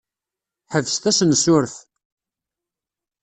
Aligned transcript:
Ḥebset 0.73 1.05
assensuref. 1.09 1.75